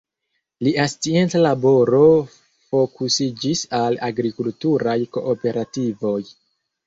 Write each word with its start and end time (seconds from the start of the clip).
Lia 0.67 0.85
scienca 0.93 1.41
laboro 1.45 1.99
fokusiĝis 2.71 3.61
al 3.81 3.99
agrikulturaj 4.09 4.97
kooperativoj. 5.19 6.17